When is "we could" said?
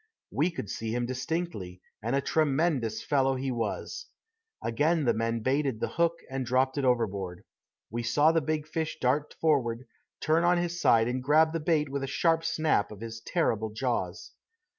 0.31-0.67